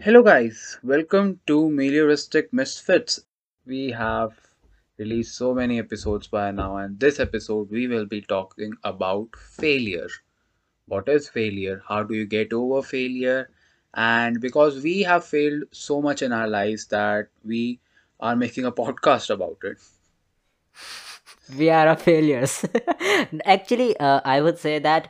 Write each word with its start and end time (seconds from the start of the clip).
Hello, 0.00 0.22
guys. 0.22 0.78
Welcome 0.82 1.40
to 1.46 1.68
Melioristic 1.68 2.52
Misfits. 2.52 3.20
We 3.66 3.90
have 3.92 4.32
released 4.98 5.36
so 5.36 5.54
many 5.54 5.78
episodes 5.78 6.26
by 6.26 6.50
now, 6.50 6.76
and 6.76 6.98
this 6.98 7.20
episode 7.20 7.70
we 7.70 7.86
will 7.86 8.06
be 8.06 8.20
talking 8.20 8.74
about 8.84 9.28
failure. 9.36 10.08
What 10.86 11.08
is 11.08 11.28
failure? 11.28 11.82
How 11.88 12.02
do 12.02 12.14
you 12.14 12.26
get 12.26 12.52
over 12.52 12.82
failure? 12.82 13.50
And 13.94 14.40
because 14.40 14.82
we 14.82 15.02
have 15.02 15.24
failed 15.24 15.64
so 15.72 16.02
much 16.02 16.22
in 16.22 16.32
our 16.32 16.48
lives 16.48 16.86
that 16.88 17.28
we 17.44 17.80
are 18.20 18.36
making 18.36 18.64
a 18.66 18.72
podcast 18.72 19.30
about 19.30 19.58
it. 19.64 19.78
we 21.58 21.68
are 21.70 21.96
failures 21.96 22.64
actually 23.44 23.96
uh, 23.98 24.20
i 24.24 24.40
would 24.40 24.58
say 24.58 24.78
that 24.78 25.08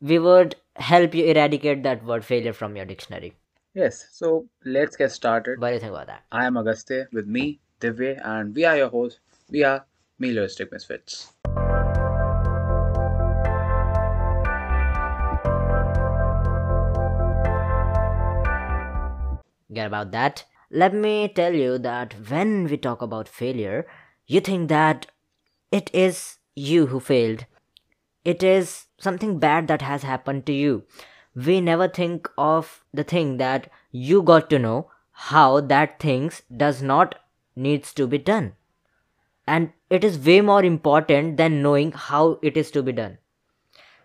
we 0.00 0.18
would 0.18 0.54
help 0.76 1.14
you 1.14 1.24
eradicate 1.24 1.82
that 1.82 2.04
word 2.04 2.24
failure 2.24 2.52
from 2.52 2.76
your 2.76 2.84
dictionary 2.86 3.34
Yes, 3.74 4.06
so 4.12 4.48
let's 4.66 4.96
get 4.96 5.12
started. 5.12 5.58
what 5.58 5.68
do 5.68 5.74
you 5.74 5.80
think 5.80 5.92
about 5.92 6.06
that 6.06 6.24
I 6.30 6.44
am 6.44 6.58
Agastya 6.58 7.08
with 7.10 7.26
me, 7.26 7.60
Divya, 7.80 8.20
and 8.22 8.54
we 8.54 8.66
are 8.66 8.76
your 8.76 8.90
hosts. 8.90 9.20
We 9.50 9.64
are 9.64 9.86
Melioristic 10.20 10.70
Misfits. 10.70 11.32
get 19.72 19.86
about 19.86 20.10
that 20.12 20.44
let 20.70 20.92
me 20.94 21.28
tell 21.28 21.54
you 21.54 21.78
that 21.78 22.12
when 22.28 22.64
we 22.64 22.76
talk 22.76 23.00
about 23.00 23.26
failure 23.26 23.86
you 24.26 24.40
think 24.40 24.68
that 24.68 25.06
it 25.70 25.90
is 25.94 26.38
you 26.54 26.86
who 26.88 27.00
failed 27.00 27.46
it 28.24 28.42
is 28.42 28.86
something 28.98 29.38
bad 29.38 29.66
that 29.68 29.80
has 29.82 30.02
happened 30.02 30.44
to 30.44 30.52
you 30.52 30.82
we 31.34 31.60
never 31.60 31.88
think 31.88 32.28
of 32.36 32.84
the 32.92 33.04
thing 33.04 33.36
that 33.38 33.70
you 33.90 34.22
got 34.22 34.50
to 34.50 34.58
know 34.58 34.90
how 35.12 35.60
that 35.60 35.98
things 36.00 36.42
does 36.56 36.82
not 36.82 37.14
needs 37.54 37.92
to 37.94 38.06
be 38.06 38.18
done. 38.18 38.52
And 39.46 39.72
it 39.90 40.04
is 40.04 40.18
way 40.18 40.40
more 40.40 40.64
important 40.64 41.36
than 41.36 41.62
knowing 41.62 41.92
how 41.92 42.38
it 42.42 42.56
is 42.56 42.70
to 42.72 42.82
be 42.82 42.92
done. 42.92 43.18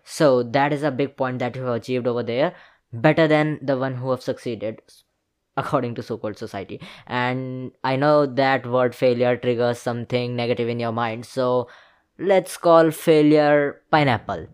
So 0.04 0.42
that 0.42 0.72
is 0.72 0.82
a 0.82 0.90
big 0.90 1.16
point 1.16 1.38
that 1.38 1.54
you 1.54 1.62
have 1.62 1.76
achieved 1.76 2.06
over 2.06 2.22
there 2.22 2.54
better 2.92 3.28
than 3.28 3.58
the 3.62 3.76
one 3.76 3.96
who 3.96 4.10
have 4.10 4.22
succeeded 4.22 4.80
according 5.56 5.94
to 5.96 6.02
so-called 6.02 6.38
society. 6.38 6.80
And 7.06 7.72
i 7.84 7.96
know 7.96 8.26
that 8.26 8.66
word 8.66 8.94
failure 8.94 9.36
triggers 9.36 9.78
something 9.78 10.36
negative 10.36 10.68
in 10.68 10.80
your 10.80 10.92
mind 10.92 11.26
so 11.26 11.68
let's 12.18 12.56
call 12.56 12.90
failure 12.90 13.82
pineapple 13.90 14.46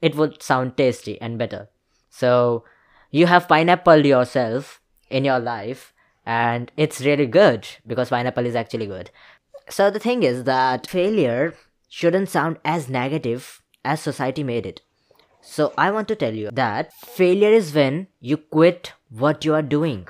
it 0.00 0.14
would 0.14 0.42
sound 0.42 0.76
tasty 0.76 1.20
and 1.20 1.38
better 1.38 1.68
so 2.10 2.64
you 3.10 3.26
have 3.26 3.48
pineapple 3.48 4.06
yourself 4.06 4.80
in 5.10 5.24
your 5.24 5.38
life 5.38 5.92
and 6.24 6.72
it's 6.76 7.00
really 7.00 7.26
good 7.26 7.66
because 7.86 8.10
pineapple 8.10 8.46
is 8.46 8.56
actually 8.56 8.86
good 8.86 9.10
so 9.68 9.90
the 9.90 9.98
thing 9.98 10.22
is 10.22 10.44
that 10.44 10.86
failure 10.86 11.54
shouldn't 11.88 12.28
sound 12.28 12.58
as 12.64 12.88
negative 12.88 13.62
as 13.84 14.00
society 14.00 14.42
made 14.42 14.66
it 14.66 14.80
so 15.48 15.72
I 15.78 15.92
want 15.92 16.08
to 16.08 16.16
tell 16.16 16.34
you 16.34 16.50
that 16.52 16.92
failure 16.92 17.52
is 17.52 17.72
when 17.72 18.08
you 18.20 18.36
quit 18.36 18.94
what 19.08 19.44
you 19.44 19.54
are 19.54 19.62
doing. 19.62 20.08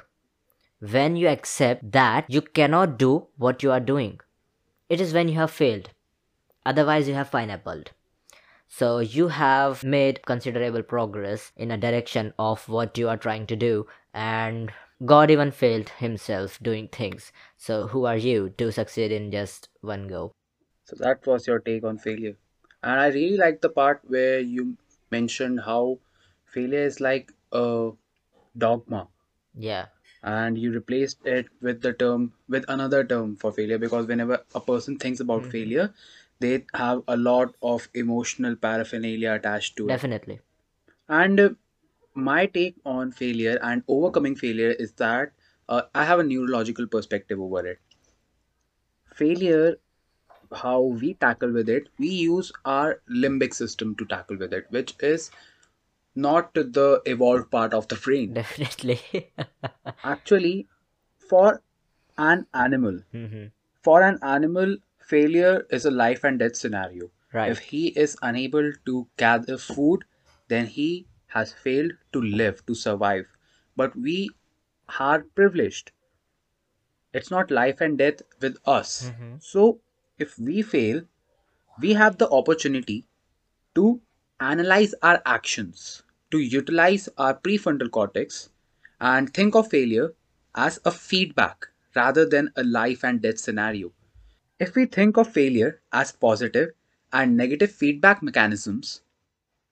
When 0.81 1.15
you 1.15 1.29
accept 1.29 1.93
that 1.93 2.25
you 2.29 2.41
cannot 2.41 2.99
do 2.99 3.27
what 3.37 3.63
you 3.63 3.71
are 3.71 3.79
doing. 3.79 4.19
It 4.89 4.99
is 4.99 5.13
when 5.13 5.29
you 5.29 5.35
have 5.35 5.51
failed. 5.51 5.91
Otherwise 6.65 7.07
you 7.07 7.13
have 7.15 7.31
pineappled. 7.31 7.91
So 8.69 9.01
you 9.01 9.29
have 9.29 9.83
made 9.83 10.25
considerable 10.25 10.83
progress 10.85 11.53
in 11.57 11.73
a 11.73 11.77
direction 11.77 12.33
of 12.39 12.69
what 12.69 12.97
you 12.97 13.09
are 13.09 13.17
trying 13.17 13.47
to 13.49 13.57
do 13.57 13.89
and 14.15 14.73
God 15.05 15.31
even 15.33 15.51
failed 15.51 15.89
himself 15.89 16.59
doing 16.63 16.87
things. 16.89 17.33
So 17.57 17.89
who 17.89 18.05
are 18.05 18.17
you 18.17 18.51
to 18.51 18.71
succeed 18.71 19.11
in 19.11 19.31
just 19.33 19.69
one 19.81 20.07
go? 20.07 20.33
So 20.85 20.97
that 20.97 21.27
was 21.27 21.47
your 21.47 21.59
take 21.59 21.85
on 21.85 21.99
failure. 21.99 22.39
And 22.83 22.99
I 23.01 23.09
really 23.09 23.37
like 23.37 23.61
the 23.61 23.69
part 23.69 24.01
where 24.07 24.41
you 24.41 24.79
mentioned 25.11 25.61
how 25.61 25.99
failure 26.47 26.81
is 26.85 26.99
like 27.01 27.33
a 27.53 27.91
dogma 28.57 29.09
Yeah. 29.55 29.87
and 30.23 30.59
you 30.59 30.73
replaced 30.73 31.25
it 31.27 31.47
with 31.61 31.81
the 31.83 31.93
term 31.93 32.33
with 32.49 32.65
another 32.69 33.03
term 33.05 33.37
for 33.37 33.53
failure 33.53 33.79
because 33.79 34.07
whenever 34.07 34.45
a 34.55 34.61
person 34.61 34.99
thinks 34.99 35.21
about 35.21 35.43
Mhm. 35.43 35.51
failure 35.51 35.93
they 36.41 36.65
have 36.75 37.03
a 37.09 37.17
lot 37.17 37.55
of 37.63 37.89
emotional 37.95 38.57
paraphernalia 38.57 39.33
attached 39.33 39.77
to 39.77 39.89
it 39.89 39.93
Definitely. 39.93 40.41
and 41.09 41.41
uh, 41.41 41.51
my 42.15 42.47
take 42.47 42.77
on 42.85 43.13
failure 43.13 43.59
and 43.63 43.83
overcoming 43.89 44.37
failure 44.37 44.71
is 44.87 44.93
that 45.05 45.33
uh, 45.69 45.83
i 45.95 46.05
have 46.05 46.19
a 46.21 46.25
neurological 46.25 46.87
perspective 46.87 47.41
over 47.41 47.67
it 47.67 47.81
failure 49.15 49.77
how 50.63 50.81
we 50.81 51.15
tackle 51.15 51.53
with 51.53 51.69
it 51.69 51.89
we 51.99 52.09
use 52.09 52.53
our 52.65 53.01
limbic 53.11 53.55
system 53.55 53.95
to 53.97 54.05
tackle 54.07 54.37
with 54.37 54.53
it 54.53 54.67
which 54.71 54.95
is 55.01 55.31
not 56.15 56.55
the 56.55 57.03
evolved 57.07 57.51
part 57.51 57.75
of 57.75 57.89
the 57.89 57.97
brain 57.97 58.35
Definitely. 58.35 59.01
actually 60.05 60.67
for 61.31 61.63
an 62.19 62.47
animal 62.55 63.01
hmm 63.13 63.47
for 63.89 64.03
an 64.03 64.19
animal 64.23 64.77
failure 65.13 65.67
is 65.71 65.85
a 65.85 65.91
life 65.91 66.25
and 66.25 66.39
death 66.39 66.57
scenario. 66.57 67.11
Right. 67.33 67.51
if 67.53 67.59
he 67.71 67.89
is 68.03 68.17
unable 68.23 68.73
to 68.87 69.09
gather 69.23 69.57
food 69.59 70.05
then 70.49 70.67
he 70.67 71.07
has 71.35 71.53
failed 71.53 71.93
to 72.13 72.23
live 72.23 72.65
to 72.67 72.75
survive. 72.75 73.27
But 73.77 73.97
we 73.97 74.31
are 75.01 75.21
privileged. 75.41 75.93
It's 77.13 77.31
not 77.31 77.51
life 77.51 77.81
and 77.81 77.99
death 77.99 78.23
with 78.41 78.59
us. 78.65 79.11
Hmm 79.17 79.35
so 79.39 79.81
if 80.19 80.39
we 80.39 80.63
fail 80.63 81.03
we 81.81 81.93
have 81.95 82.19
the 82.19 82.29
opportunity 82.31 83.07
to 83.75 84.01
analyze 84.41 84.95
our 85.03 85.23
actions, 85.27 86.03
to 86.31 86.39
utilize 86.39 87.09
our 87.19 87.35
prefrontal 87.35 87.91
cortex, 87.91 88.51
and 89.01 89.33
think 89.35 89.55
of 89.55 89.69
failure 89.71 90.15
as 90.55 90.81
a 90.85 90.91
feedback 90.91 91.69
rather 91.95 92.27
than 92.29 92.51
a 92.57 92.65
life 92.65 93.05
and 93.05 93.23
death 93.23 93.39
scenario. 93.39 93.93
If 94.59 94.75
we 94.75 94.87
think 94.87 95.17
of 95.17 95.33
failure 95.33 95.81
as 95.93 96.13
positive 96.13 96.71
and 97.13 97.37
negative 97.37 97.73
feedback 97.73 98.23
mechanisms, 98.23 99.03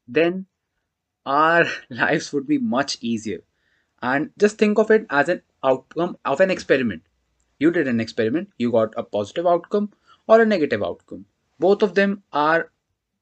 then 0.09 0.47
our 1.27 1.67
lives 1.91 2.33
would 2.33 2.47
be 2.47 2.59
much 2.59 2.99
easier. 3.01 3.43
And 4.03 4.31
just 4.39 4.59
think 4.59 4.79
of 4.79 4.91
it 4.91 5.07
as 5.11 5.29
an 5.29 5.43
outcome 5.63 6.19
of 6.25 6.41
an 6.41 6.51
experiment. 6.51 7.03
You 7.59 7.71
did 7.71 7.89
an 7.89 8.01
experiment, 8.01 8.53
you 8.59 8.71
got 8.73 8.95
a 8.97 9.03
positive 9.03 9.47
outcome 9.47 9.93
or 10.27 10.41
a 10.41 10.47
negative 10.47 10.83
outcome. 10.83 11.27
Both 11.59 11.83
of 11.83 11.95
them 11.95 12.23
are 12.33 12.71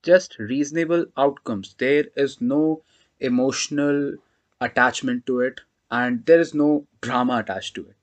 just 0.03 0.39
reasonable 0.39 1.07
outcomes. 1.17 1.75
There 1.79 2.07
is 2.17 2.41
no 2.41 2.83
emotional 3.21 4.17
attachment 4.61 5.27
to 5.27 5.41
it, 5.41 5.61
and 5.91 6.27
there 6.27 6.41
is 6.41 6.55
no 6.55 6.87
drama 7.01 7.39
attached 7.39 7.75
to 7.77 7.87
it. 7.87 7.97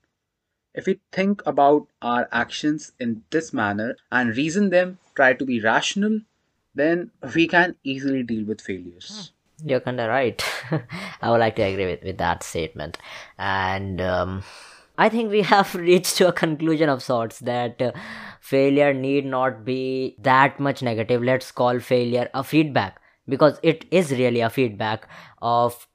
If 0.74 0.86
we 0.86 1.00
think 1.12 1.42
about 1.46 1.88
our 2.00 2.28
actions 2.30 2.92
in 3.00 3.24
this 3.30 3.52
manner 3.52 3.96
and 4.12 4.36
reason 4.36 4.70
them, 4.70 4.98
try 5.14 5.32
to 5.34 5.44
be 5.44 5.60
rational, 5.60 6.20
then 6.74 7.10
we 7.34 7.48
can 7.48 7.76
easily 7.82 8.22
deal 8.22 8.44
with 8.44 8.60
failures. 8.60 9.32
You're 9.64 9.80
kind 9.80 10.00
of 10.00 10.08
right. 10.08 10.42
I 11.22 11.30
would 11.30 11.40
like 11.40 11.56
to 11.56 11.62
agree 11.62 11.86
with, 11.86 12.02
with 12.04 12.18
that 12.18 12.42
statement. 12.42 12.98
And 13.38 14.00
um, 14.00 14.42
I 14.96 15.08
think 15.08 15.30
we 15.30 15.42
have 15.54 15.74
reached 15.74 16.16
to 16.18 16.28
a 16.28 16.32
conclusion 16.32 16.88
of 16.88 17.02
sorts 17.02 17.40
that 17.40 17.82
uh, 17.82 17.92
failure 18.40 18.94
need 18.94 19.26
not 19.26 19.64
be 19.64 20.16
that 20.20 20.60
much 20.60 20.82
negative. 20.82 21.22
Let's 21.22 21.50
call 21.50 21.80
failure 21.80 22.30
a 22.32 22.44
feedback 22.44 23.00
because 23.28 23.58
it 23.62 23.84
is 23.90 24.12
really 24.12 24.40
a 24.40 24.50
feedback 24.50 25.08
of 25.42 25.86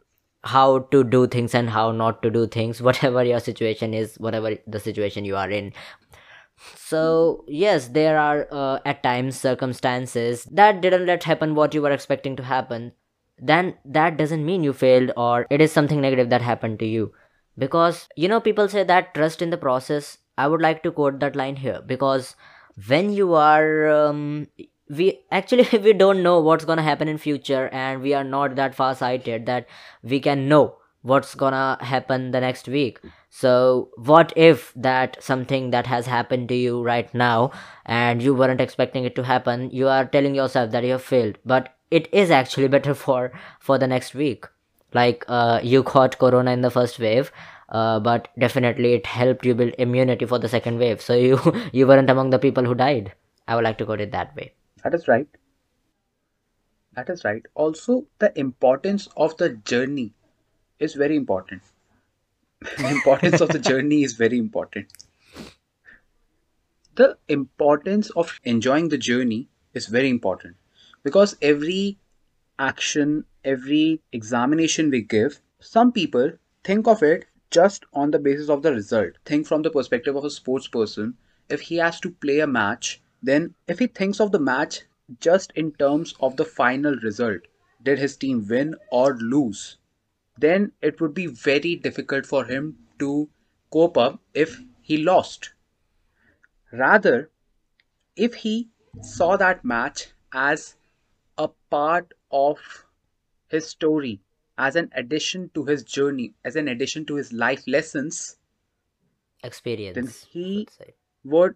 how 0.45 0.79
to 0.91 1.03
do 1.03 1.27
things 1.27 1.55
and 1.55 1.69
how 1.69 1.91
not 1.91 2.21
to 2.21 2.29
do 2.29 2.47
things, 2.47 2.81
whatever 2.81 3.23
your 3.23 3.39
situation 3.39 3.93
is, 3.93 4.15
whatever 4.17 4.55
the 4.67 4.79
situation 4.79 5.25
you 5.25 5.35
are 5.35 5.49
in. 5.49 5.73
So, 6.75 7.43
yes, 7.47 7.89
there 7.89 8.17
are 8.17 8.47
uh, 8.51 8.79
at 8.85 9.03
times 9.03 9.39
circumstances 9.39 10.45
that 10.45 10.81
didn't 10.81 11.05
let 11.05 11.23
happen 11.23 11.55
what 11.55 11.73
you 11.73 11.81
were 11.81 11.91
expecting 11.91 12.35
to 12.37 12.43
happen. 12.43 12.93
Then 13.37 13.75
that 13.83 14.17
doesn't 14.17 14.45
mean 14.45 14.63
you 14.63 14.71
failed 14.71 15.11
or 15.17 15.45
it 15.49 15.59
is 15.59 15.71
something 15.71 15.99
negative 15.99 16.29
that 16.29 16.41
happened 16.41 16.79
to 16.79 16.85
you. 16.85 17.11
Because, 17.57 18.07
you 18.15 18.27
know, 18.27 18.39
people 18.39 18.69
say 18.69 18.83
that 18.83 19.13
trust 19.13 19.41
in 19.41 19.49
the 19.49 19.57
process. 19.57 20.19
I 20.37 20.47
would 20.47 20.61
like 20.61 20.83
to 20.83 20.91
quote 20.91 21.19
that 21.19 21.35
line 21.35 21.57
here 21.57 21.81
because 21.85 22.35
when 22.87 23.11
you 23.11 23.33
are. 23.33 23.89
Um, 23.89 24.47
we 24.89 25.19
actually 25.31 25.67
we 25.83 25.93
don't 25.93 26.21
know 26.23 26.39
what's 26.39 26.65
gonna 26.65 26.83
happen 26.83 27.07
in 27.07 27.17
future 27.17 27.69
and 27.71 28.01
we 28.01 28.13
are 28.13 28.23
not 28.23 28.55
that 28.55 28.75
far 28.75 28.93
sighted 28.95 29.45
that 29.45 29.67
we 30.03 30.19
can 30.19 30.47
know 30.47 30.75
what's 31.01 31.35
gonna 31.35 31.77
happen 31.81 32.31
the 32.31 32.39
next 32.39 32.67
week. 32.67 32.99
So 33.29 33.89
what 33.97 34.33
if 34.35 34.73
that 34.75 35.21
something 35.23 35.71
that 35.71 35.87
has 35.87 36.05
happened 36.07 36.49
to 36.49 36.55
you 36.55 36.81
right 36.81 37.13
now 37.13 37.51
and 37.85 38.21
you 38.21 38.33
weren't 38.33 38.61
expecting 38.61 39.05
it 39.05 39.15
to 39.15 39.23
happen 39.23 39.69
you 39.71 39.87
are 39.87 40.05
telling 40.05 40.35
yourself 40.35 40.71
that 40.71 40.83
you 40.83 40.93
have 40.93 41.03
failed 41.03 41.37
but 41.45 41.75
it 41.91 42.07
is 42.11 42.31
actually 42.31 42.67
better 42.75 42.93
for 42.93 43.31
for 43.59 43.77
the 43.77 43.87
next 43.87 44.13
week. 44.13 44.45
Like 44.93 45.25
uh, 45.27 45.59
you 45.61 45.83
caught 45.83 46.17
corona 46.17 46.51
in 46.51 46.61
the 46.61 46.71
first 46.71 46.99
wave 46.99 47.31
uh, 47.69 47.99
but 47.99 48.27
definitely 48.37 48.93
it 48.93 49.05
helped 49.07 49.45
you 49.45 49.55
build 49.55 49.73
immunity 49.77 50.25
for 50.25 50.39
the 50.39 50.47
second 50.47 50.77
wave. 50.79 51.01
So 51.01 51.13
you 51.29 51.39
you 51.73 51.87
weren't 51.87 52.09
among 52.09 52.29
the 52.29 52.39
people 52.39 52.63
who 52.63 52.75
died. 52.75 53.13
I 53.47 53.55
would 53.55 53.63
like 53.63 53.77
to 53.79 53.85
put 53.85 54.01
it 54.01 54.11
that 54.11 54.35
way 54.35 54.53
That 54.85 54.93
is 54.93 55.07
right. 55.07 55.27
That 56.93 57.09
is 57.09 57.23
right. 57.25 57.43
Also, 57.55 58.05
the 58.19 58.31
importance 58.39 59.07
of 59.17 59.35
the 59.37 59.49
journey 59.49 60.13
is 60.77 60.93
very 60.93 61.15
important. 61.15 61.63
the 62.77 62.89
importance 62.89 63.41
of 63.41 63.49
the 63.49 63.57
journey 63.57 64.03
is 64.03 64.13
very 64.13 64.37
important. 64.37 64.85
The 66.93 67.17
importance 67.27 68.11
of 68.11 68.39
enjoying 68.43 68.89
the 68.89 68.99
journey 68.99 69.49
is 69.73 69.87
very 69.87 70.07
important 70.07 70.55
because 71.01 71.35
every 71.41 71.97
action, 72.59 73.25
every 73.43 74.01
examination 74.11 74.91
we 74.91 75.01
give, 75.01 75.41
some 75.59 75.91
people 75.93 76.33
think 76.63 76.87
of 76.87 77.01
it 77.01 77.25
just 77.49 77.85
on 77.91 78.11
the 78.11 78.19
basis 78.19 78.49
of 78.49 78.61
the 78.61 78.71
result. 78.71 79.13
Think 79.25 79.47
from 79.47 79.63
the 79.63 79.71
perspective 79.71 80.15
of 80.15 80.25
a 80.25 80.29
sports 80.29 80.67
person. 80.67 81.17
If 81.49 81.61
he 81.61 81.77
has 81.77 81.99
to 82.01 82.11
play 82.11 82.39
a 82.39 82.45
match, 82.47 83.01
then 83.25 83.55
if 83.67 83.79
he 83.79 83.87
thinks 83.87 84.19
of 84.19 84.31
the 84.31 84.39
match 84.39 84.81
just 85.19 85.51
in 85.55 85.71
terms 85.73 86.13
of 86.19 86.37
the 86.37 86.45
final 86.45 86.95
result, 86.97 87.41
did 87.83 87.99
his 87.99 88.15
team 88.17 88.45
win 88.47 88.75
or 88.91 89.15
lose? 89.17 89.77
Then 90.37 90.71
it 90.81 91.01
would 91.01 91.13
be 91.13 91.27
very 91.27 91.75
difficult 91.75 92.25
for 92.25 92.45
him 92.45 92.77
to 92.99 93.29
cope 93.71 93.97
up 93.97 94.21
if 94.33 94.61
he 94.81 94.97
lost. 94.97 95.53
Rather, 96.71 97.31
if 98.15 98.35
he 98.35 98.69
saw 99.01 99.37
that 99.37 99.65
match 99.65 100.07
as 100.31 100.75
a 101.37 101.49
part 101.69 102.13
of 102.31 102.85
his 103.49 103.67
story, 103.67 104.21
as 104.57 104.75
an 104.75 104.91
addition 104.95 105.49
to 105.53 105.65
his 105.65 105.83
journey, 105.83 106.33
as 106.43 106.55
an 106.55 106.67
addition 106.67 107.05
to 107.05 107.15
his 107.15 107.33
life 107.33 107.63
lessons, 107.67 108.37
experience 109.43 109.95
then 109.95 110.07
he- 110.31 110.67
would 111.23 111.55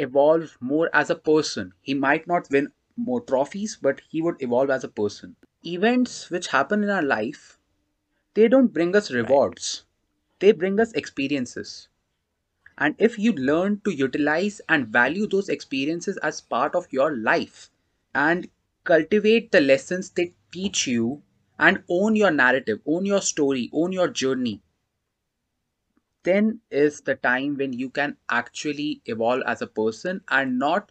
evolve 0.00 0.56
more 0.60 0.90
as 0.94 1.10
a 1.10 1.14
person. 1.14 1.74
He 1.82 1.94
might 1.94 2.26
not 2.26 2.50
win 2.50 2.72
more 2.96 3.20
trophies, 3.20 3.78
but 3.80 4.00
he 4.08 4.22
would 4.22 4.42
evolve 4.42 4.70
as 4.70 4.84
a 4.84 4.88
person. 4.88 5.36
Events 5.64 6.30
which 6.30 6.48
happen 6.48 6.82
in 6.84 6.90
our 6.90 7.02
life, 7.02 7.58
they 8.34 8.48
don't 8.48 8.72
bring 8.72 8.96
us 8.96 9.10
rewards, 9.12 9.84
they 10.40 10.52
bring 10.52 10.80
us 10.80 10.92
experiences. 10.92 11.88
And 12.78 12.96
if 12.98 13.16
you 13.18 13.32
learn 13.32 13.80
to 13.84 13.92
utilize 13.92 14.60
and 14.68 14.88
value 14.88 15.28
those 15.28 15.48
experiences 15.48 16.16
as 16.18 16.40
part 16.40 16.74
of 16.74 16.92
your 16.92 17.16
life 17.16 17.70
and 18.14 18.50
cultivate 18.84 19.52
the 19.52 19.60
lessons 19.60 20.10
they 20.10 20.34
teach 20.50 20.86
you 20.88 21.22
and 21.60 21.84
own 21.88 22.16
your 22.16 22.32
narrative, 22.32 22.80
own 22.86 23.06
your 23.06 23.22
story, 23.22 23.70
own 23.72 23.92
your 23.92 24.08
journey, 24.08 24.62
then 26.22 26.60
is 26.70 27.00
the 27.02 27.14
time 27.16 27.56
when 27.56 27.72
you 27.72 27.90
can 27.90 28.16
actually 28.28 29.02
evolve 29.06 29.42
as 29.46 29.62
a 29.62 29.66
person 29.66 30.22
and 30.28 30.58
not 30.58 30.90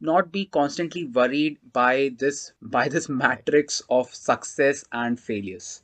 not 0.00 0.30
be 0.32 0.44
constantly 0.46 1.04
worried 1.04 1.58
by 1.72 2.10
this 2.18 2.52
by 2.60 2.88
this 2.88 3.08
matrix 3.08 3.82
of 3.88 4.14
success 4.14 4.84
and 4.92 5.18
failures. 5.20 5.82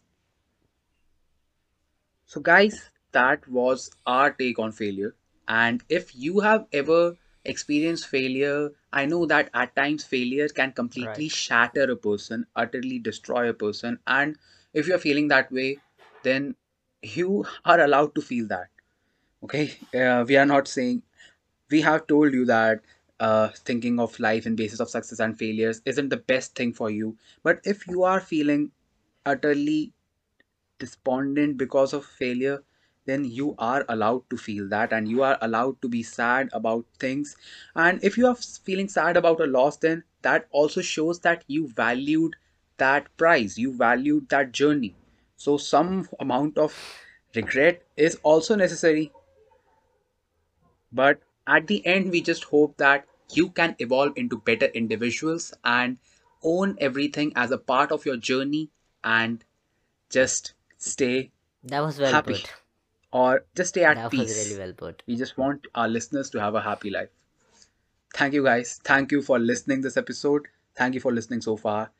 So 2.26 2.40
guys 2.40 2.90
that 3.12 3.48
was 3.48 3.90
our 4.06 4.30
take 4.32 4.58
on 4.58 4.70
failure. 4.72 5.14
And 5.48 5.82
if 5.88 6.14
you 6.14 6.40
have 6.40 6.66
ever 6.72 7.16
experienced 7.44 8.06
failure 8.06 8.70
i 8.92 9.04
know 9.06 9.24
that 9.24 9.48
at 9.54 9.74
times 9.74 10.04
failure 10.04 10.48
can 10.48 10.72
completely 10.72 11.24
Right. 11.24 11.30
shatter 11.30 11.84
a 11.90 11.96
person 11.96 12.46
utterly 12.54 12.98
destroy 12.98 13.48
a 13.48 13.54
person. 13.54 13.98
And 14.06 14.36
if 14.74 14.86
you're 14.86 14.98
feeling 14.98 15.28
that 15.28 15.50
way 15.50 15.80
then 16.22 16.54
you 17.02 17.44
are 17.64 17.80
allowed 17.80 18.14
to 18.14 18.20
feel 18.22 18.46
that 18.48 18.68
okay? 19.44 19.72
Uh, 19.94 20.24
we 20.26 20.36
are 20.36 20.46
not 20.46 20.68
saying 20.68 21.02
we 21.70 21.80
have 21.82 22.06
told 22.06 22.32
you 22.34 22.44
that 22.46 22.80
uh, 23.20 23.48
thinking 23.64 24.00
of 24.00 24.18
life 24.20 24.46
in 24.46 24.56
basis 24.56 24.80
of 24.80 24.90
success 24.90 25.20
and 25.20 25.38
failures 25.38 25.82
isn't 25.86 26.10
the 26.10 26.16
best 26.18 26.54
thing 26.56 26.72
for 26.72 26.90
you. 26.90 27.16
But 27.42 27.60
if 27.64 27.86
you 27.88 28.04
are 28.04 28.20
feeling 28.20 28.72
utterly 29.26 29.92
despondent 30.78 31.56
because 31.56 31.92
of 31.92 32.04
failure 32.04 32.62
then 33.06 33.24
you 33.24 33.54
are 33.58 33.84
allowed 33.88 34.28
to 34.30 34.36
feel 34.36 34.68
that 34.68 34.92
and 34.92 35.08
you 35.08 35.22
are 35.22 35.38
allowed 35.40 35.80
to 35.82 35.88
be 35.88 36.02
sad 36.02 36.48
about 36.52 36.84
things. 36.98 37.36
And 37.74 38.02
if 38.04 38.18
you 38.18 38.26
are 38.26 38.34
feeling 38.36 38.88
sad 38.88 39.16
about 39.16 39.40
a 39.40 39.46
loss 39.46 39.78
then 39.78 40.04
that 40.22 40.46
also 40.50 40.82
shows 40.82 41.20
that 41.20 41.44
you 41.48 41.68
valued 41.68 42.36
that 42.78 43.14
prize 43.16 43.58
you 43.58 43.72
valued 43.72 44.28
that 44.30 44.52
journey 44.52 44.94
so 45.38 45.56
some 45.56 46.08
amount 46.20 46.58
of 46.58 46.76
regret 47.34 47.82
is 47.96 48.18
also 48.24 48.56
necessary 48.56 49.12
but 50.92 51.20
at 51.46 51.66
the 51.66 51.86
end, 51.86 52.10
we 52.10 52.20
just 52.20 52.44
hope 52.44 52.76
that 52.78 53.06
you 53.32 53.50
can 53.50 53.76
evolve 53.78 54.12
into 54.16 54.38
better 54.38 54.66
individuals 54.66 55.52
and 55.64 55.98
own 56.42 56.76
everything 56.80 57.32
as 57.36 57.50
a 57.50 57.58
part 57.58 57.92
of 57.92 58.06
your 58.06 58.16
journey 58.16 58.70
and 59.04 59.44
just 60.10 60.54
stay 60.78 61.30
that 61.64 61.80
was 61.80 61.98
well 61.98 62.12
happy 62.12 62.34
put 62.34 62.52
or 63.12 63.44
just 63.54 63.70
stay 63.70 63.84
at 63.84 63.96
that 63.96 64.10
peace. 64.10 64.28
was 64.28 64.46
really 64.46 64.58
well 64.58 64.72
put 64.72 65.02
We 65.06 65.16
just 65.16 65.36
want 65.36 65.66
our 65.74 65.88
listeners 65.88 66.30
to 66.30 66.40
have 66.40 66.54
a 66.54 66.60
happy 66.60 66.90
life. 66.90 67.10
Thank 68.14 68.34
you 68.34 68.44
guys. 68.44 68.80
Thank 68.84 69.12
you 69.12 69.22
for 69.22 69.38
listening 69.38 69.80
this 69.82 69.96
episode. 69.96 70.48
Thank 70.76 70.94
you 70.94 71.00
for 71.00 71.12
listening 71.12 71.40
so 71.40 71.56
far. 71.56 71.90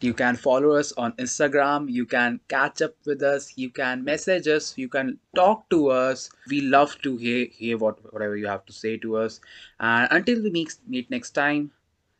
You 0.00 0.14
can 0.14 0.36
follow 0.36 0.72
us 0.72 0.92
on 0.92 1.12
Instagram. 1.12 1.90
You 1.90 2.06
can 2.06 2.40
catch 2.48 2.82
up 2.82 2.94
with 3.04 3.22
us. 3.22 3.52
You 3.56 3.70
can 3.70 4.04
message 4.04 4.46
us. 4.46 4.78
You 4.78 4.88
can 4.88 5.18
talk 5.34 5.68
to 5.70 5.88
us. 5.88 6.30
We 6.48 6.60
love 6.60 7.00
to 7.02 7.16
hear, 7.16 7.46
hear 7.50 7.78
what, 7.78 8.12
whatever 8.12 8.36
you 8.36 8.46
have 8.46 8.64
to 8.66 8.72
say 8.72 8.96
to 8.98 9.16
us. 9.16 9.40
And 9.80 10.08
until 10.10 10.42
we 10.42 10.50
meet, 10.50 10.76
meet 10.86 11.10
next 11.10 11.32
time, 11.32 11.72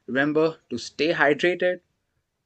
remember 0.07 0.57
to 0.71 0.79
stay 0.79 1.13
hydrated, 1.13 1.81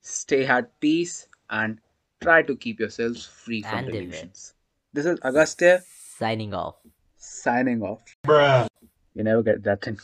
stay 0.00 0.44
at 0.46 0.78
peace, 0.80 1.28
and 1.48 1.78
try 2.20 2.42
to 2.42 2.54
keep 2.56 2.78
yourselves 2.80 3.24
free 3.24 3.62
from 3.62 3.78
And 3.78 3.86
delusions. 3.86 4.54
This 4.92 5.06
is 5.06 5.18
Agastya 5.22 5.82
signing 6.18 6.52
off 6.52 6.76
signing 7.22 7.82
off. 7.82 8.02
Bruh. 8.26 8.66
You 9.14 9.24
never 9.24 9.42
get 9.42 9.62
that 9.64 9.82
thing. 9.82 9.98